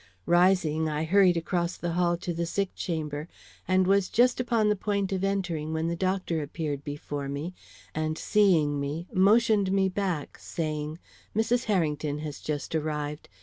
Rising, 0.25 0.89
I 0.89 1.03
hurried 1.03 1.37
across 1.37 1.77
the 1.77 1.91
hall 1.91 2.17
to 2.17 2.33
the 2.33 2.47
sick 2.47 2.73
chamber, 2.73 3.27
and 3.67 3.85
was 3.85 4.09
just 4.09 4.39
upon 4.39 4.67
the 4.67 4.75
point 4.75 5.11
of 5.11 5.23
entering, 5.23 5.73
when 5.73 5.89
the 5.89 5.95
doctor 5.95 6.41
appeared 6.41 6.83
before 6.83 7.29
me, 7.29 7.53
and 7.93 8.17
seeing 8.17 8.79
me, 8.79 9.05
motioned 9.13 9.71
me 9.71 9.89
back, 9.89 10.39
saying: 10.39 10.97
"Mrs. 11.35 11.65
Harrington 11.65 12.17
has 12.17 12.39
just 12.41 12.73
arrived. 12.73 13.29